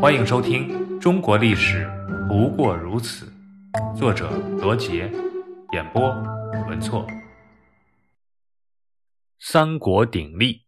[0.00, 0.68] 欢迎收听
[1.00, 1.84] 《中国历史
[2.28, 3.32] 不过如此》，
[3.98, 5.10] 作者罗杰，
[5.72, 6.00] 演播
[6.68, 7.04] 文措。
[9.40, 10.66] 三国鼎立，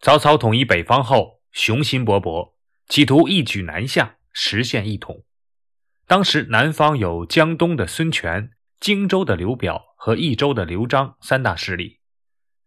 [0.00, 2.52] 曹操统一北方后，雄心勃勃，
[2.86, 5.24] 企图一举南下，实现一统。
[6.06, 12.00] 当时南方有江东的孙权、荆州的刘表和益州的刘璋三大势力。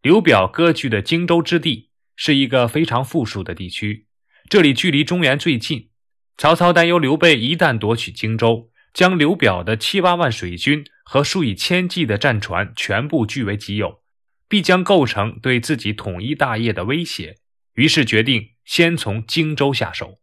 [0.01, 4.07] 刘表割据的荆州之地是一个非常富庶的地区，
[4.49, 5.89] 这里距离中原最近。
[6.35, 14.01] 曹操担忧刘备一旦夺取荆州，将刘表的七八万水军和数以千计的战船全部据为己有，
[14.47, 17.35] 必将构成对自己统一大业的威胁。
[17.75, 20.17] 于是决定先从荆州下手。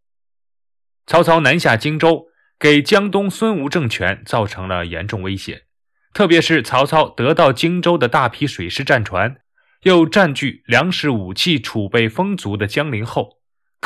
[1.06, 2.26] 曹操南下荆州，
[2.58, 5.66] 给江东孙吴政权造成了严重威胁，
[6.12, 9.36] 特别是曹操得到荆州的大批水师战船。
[9.82, 13.35] 又占据粮食武器储备丰足的江陵后，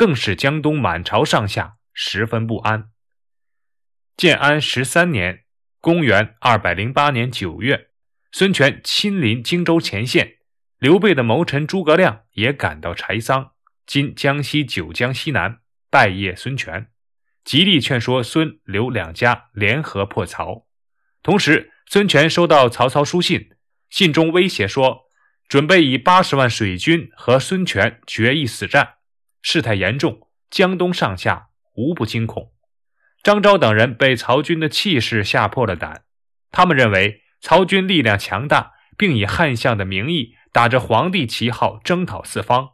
[0.01, 2.89] 更使江东满朝上下十分不安。
[4.17, 5.43] 建安十三年
[5.79, 7.89] （公元208年九月），
[8.33, 10.37] 孙权亲临荆州前线，
[10.79, 13.51] 刘备的谋臣诸葛亮也赶到柴桑
[13.85, 15.59] （今江西九江西南）
[15.91, 16.87] 拜谒孙权，
[17.43, 20.65] 极力劝说孙刘两家联合破曹。
[21.21, 23.51] 同时，孙权收到曹操书信，
[23.91, 25.11] 信中威胁说。
[25.47, 28.93] 准备以八十万水军和孙权决一死战，
[29.41, 32.51] 事态严重，江东上下无不惊恐。
[33.23, 36.03] 张昭等人被曹军的气势吓破了胆，
[36.51, 42.71] 他们认为曹军力量强大，并以汉相的名义打着皇帝旗号征讨四方，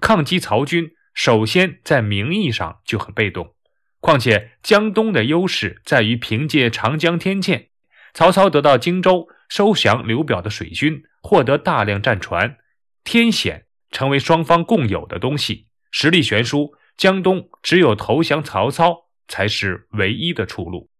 [0.00, 3.54] 抗击曹军，首先在名义上就很被动。
[4.00, 7.68] 况且江东的优势在于凭借长江天堑，
[8.14, 11.02] 曹操得到荆州，收降刘表的水军。
[11.20, 12.56] 获得大量战船，
[13.02, 16.74] 天险成为双方共有的东西，实力悬殊。
[16.96, 20.90] 江东只有投降曹操才是唯一的出路。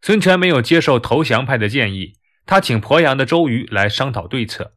[0.00, 2.12] 孙权没有接受投降派的建议，
[2.46, 4.76] 他请鄱阳的周瑜来商讨对策，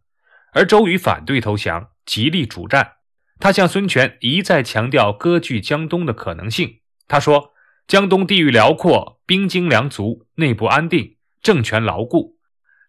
[0.53, 2.93] 而周瑜反对投降，极力主战。
[3.39, 6.79] 他向孙权一再强调割据江东的可能性。
[7.07, 7.53] 他说
[7.85, 12.39] ：“江东地域辽阔，兵精粮足，内部安定，政权牢固。”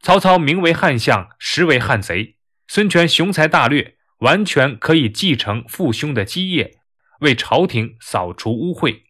[0.01, 2.39] 曹操名为汉相，实为汉贼。
[2.69, 6.79] 孙权雄才大略，完全可以继承父兄的基业，
[7.21, 9.03] 为朝廷扫除污秽。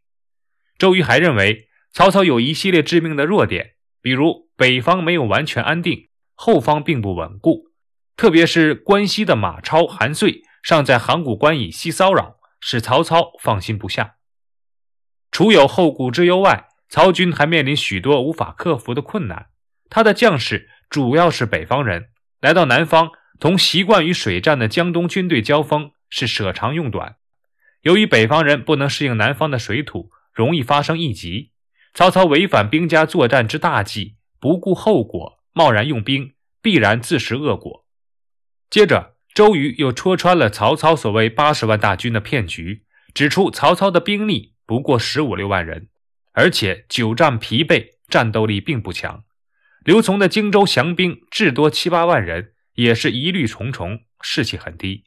[0.76, 7.68] 周瑜还认为，曹操有一系列致命的弱点，比如北方没有完全安定，后方并不稳固，
[8.16, 14.16] 特别是关西的马超、韩遂尚在函谷关以西骚扰，使曹操放心不下。
[15.30, 19.46] 除有后顾之忧外，曹军还面临许多无法克服的困难。
[19.88, 20.68] 他的将士。
[20.92, 22.10] 主要是北方人
[22.42, 27.16] 来到南方，同习惯于水战的江东军队交锋是舍长用短。
[27.80, 31.50] 由于北方人不能适应南方的水土，容易发生异疾。
[31.92, 37.84] 曹操违反兵家作战之大忌，不顾后果，贸然用兵，必然自食恶果。
[38.70, 45.88] 接着，周瑜又戳穿了曹操所谓八十万大军的骗局，指出曹操的兵力不过十五六万人，
[46.30, 49.24] 而且久战疲惫，战斗力并不强。
[49.84, 55.04] 刘琮的荆州降兵至多七八万人，也是疑虑重重，士气很低。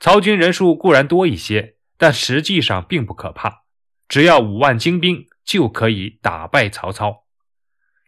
[0.00, 3.62] 曹军人数固然多一些，但实际上并不可怕，
[4.08, 7.26] 只要五万精兵就可以打败曹操。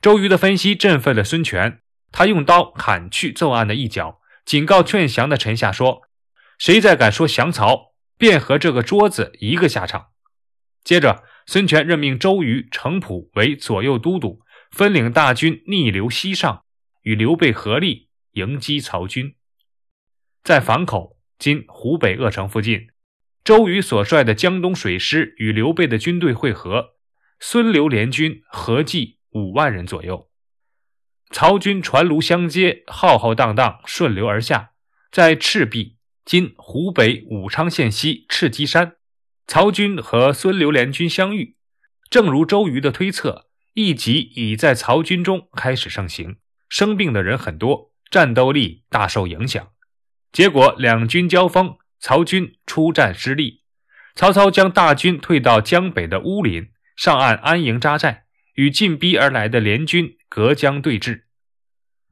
[0.01, 1.81] 周瑜的分析振奋了孙权，
[2.13, 6.03] 他用刀砍去奏案的一角，警告劝降的臣下说
[6.59, 10.09] ：“谁再敢说降曹，便和这个桌子一个下场。”
[10.85, 14.41] 接着，孙权任命周瑜、程普为左右都督。
[14.71, 16.65] 分领大军逆流西上，
[17.03, 19.35] 与刘备合力迎击曹军。
[20.45, 22.89] 在樊口（今湖北鄂城附近），
[23.43, 26.97] 周瑜所率的江东水师与刘备的军队会合，
[27.41, 30.31] 孙刘联军合计五万人左右。
[31.31, 34.73] 曹军船卢相接，浩浩荡荡顺流而下，
[35.11, 38.97] 在赤壁（今湖北武昌县西赤鸡山），
[39.49, 41.57] 曹军和孙刘联军相遇。
[42.09, 43.51] 正如周瑜的推测。
[43.77, 46.37] 一疾已在曹军中开始盛行，
[46.69, 49.69] 生病的人很多，战斗力大受影响。
[50.33, 53.63] 结果两军交锋，曹军出战失利。
[54.15, 58.25] 曹操将大军退到江北的乌林，上岸安营扎寨，
[58.55, 61.23] 与进逼而来的联军隔江对峙。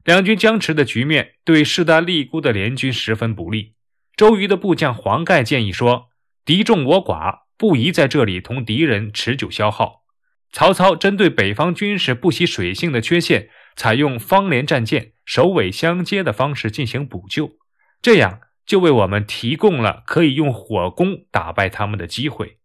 [0.03, 3.75] 两军僵持的局面对势单力孤的联军十分不利。
[4.17, 6.09] 周瑜的部将黄盖建议说
[6.43, 10.03] ：“敌众我寡，不宜在这里同敌人持久消耗。”
[10.51, 17.57] 曹操针对北方军事不习水性的缺陷，采用方连战舰、首尾相接的方式进行补救，
[18.01, 22.59] 这样就为我们提供了可以用火攻打败他们的机会。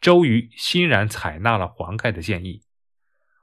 [0.00, 2.62] 周瑜欣然采纳了黄盖的建议。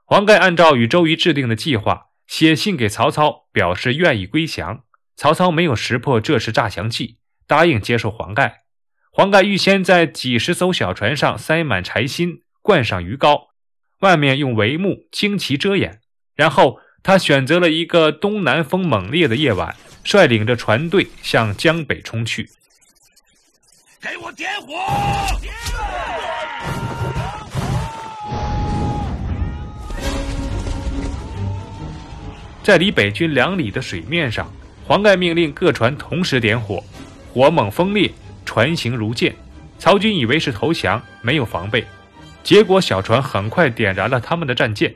[0.04, 4.84] 黄盖按照与周瑜制定的计划，写信给曹操，表示愿意归降。
[5.16, 8.62] 曹操没有识破这是诈降计，答应接受黄盖。
[9.10, 13.48] 黄盖预先在几十艘小船上塞满柴薪，灌上鱼膏，
[14.00, 16.00] 外面用帷幕旌旗遮掩。
[16.34, 19.74] 然后他选择了一个东南风猛烈的夜晚，
[20.04, 22.50] 率领着船队向江北冲去。
[24.00, 24.74] 给我点火！
[32.62, 34.52] 在离北军两里的水面上，
[34.86, 36.84] 黄盖命令各船同时点火，
[37.32, 38.12] 火猛风烈，
[38.44, 39.34] 船形如箭。
[39.78, 41.82] 曹军以为是投降，没有防备，
[42.42, 44.94] 结果小船很快点燃了他们的战舰。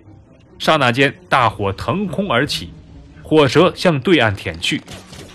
[0.63, 2.71] 刹那间，大火腾空而起，
[3.21, 4.81] 火舌向对岸舔去，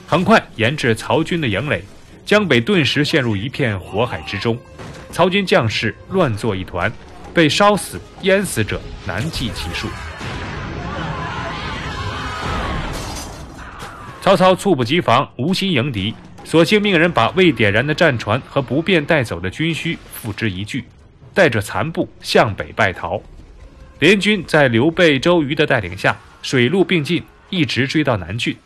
[0.07, 1.83] 很快延至曹军的营垒。
[2.25, 4.57] 江北顿时陷入一片火海之中，
[5.11, 6.89] 曹军将士乱作一团，
[7.33, 9.89] 被烧死、淹死者难计其数。
[14.21, 16.15] 曹操猝不及防，无心迎敌，
[16.45, 20.85] 索性命人把未点燃的战船和不便带走的军需付之一炬，
[21.33, 23.21] 带着残部向北败逃。
[23.99, 28.57] 联军在刘备、周瑜的带领下，水陆并进，一直追到南郡。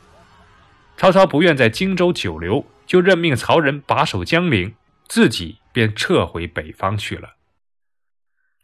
[0.98, 2.66] 曹操不愿在荆州久留。
[2.88, 4.76] 就任命曹仁把守江陵，
[5.08, 7.38] 自己便撤回北方去了。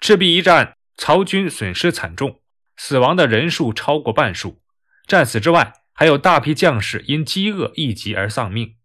[0.01, 2.41] 赤壁一战，曹军损失惨重，
[2.75, 4.59] 死亡的人数超过半数。
[5.05, 8.75] 战死之外，还有大批将士因饥饿一疾而丧命。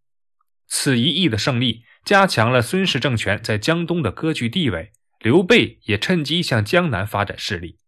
[0.68, 4.92] 此一役的胜利，加强了孙氏政权在江东的割据地位。
[5.22, 7.78] 刘备也趁机向江南发展势力。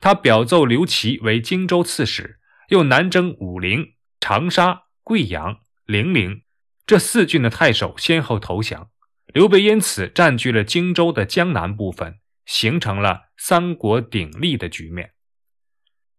[0.00, 6.42] 他表奏刘琦为荆州刺史，又南征武陵、长沙、贵阳、零陵。
[6.86, 8.90] 这四郡的太守先后投降，
[9.26, 15.12] 刘备因此占据了荆州的江南部分，形成了三国鼎立的局面。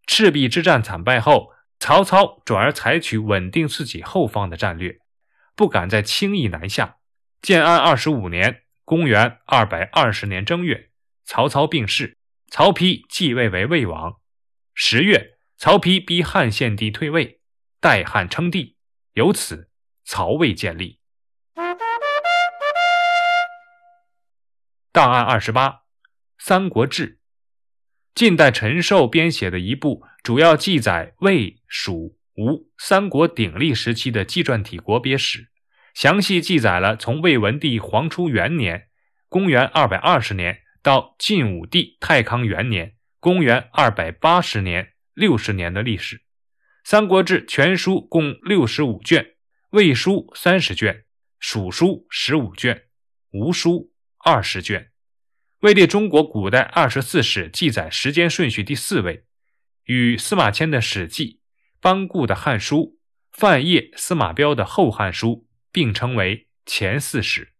[0.05, 1.49] 赤壁之战惨败后，
[1.79, 4.99] 曹操转而采取稳定自己后方的战略，
[5.55, 6.97] 不敢再轻易南下。
[7.41, 10.91] 建安二十五年（公元二百二十年正月），
[11.25, 12.17] 曹操病逝，
[12.49, 14.19] 曹丕继位为魏王。
[14.73, 17.41] 十月，曹丕逼汉献帝退位，
[17.79, 18.75] 代汉称帝，
[19.13, 19.69] 由此。
[20.03, 20.99] 曹魏建立。
[24.91, 25.69] 档案二十八，
[26.37, 27.07] 《三国志》，
[28.13, 35.49] 近代陈寿编写的一部主要记载魏、蜀、吴三国鼎立时期的纪传体国别史，
[35.93, 38.87] 详细记载了从魏文帝黄初元年
[39.29, 46.17] （公元二百二十年）到晋武帝太康元年（公元二百八十年）六十年的历史。
[46.83, 49.35] 《三国志》全书共六十五卷。
[49.71, 51.05] 魏书三十卷，
[51.39, 52.87] 蜀书十五卷，
[53.31, 54.91] 吴书二十卷，
[55.61, 59.23] 位列中国古代二十四史记载时间顺序第四位，
[59.85, 61.25] 与司马迁的《史记》、
[61.79, 62.77] 班固的《汉书》、
[63.31, 65.27] 范晔、司马彪的《后汉书》
[65.71, 67.53] 并称为前四史。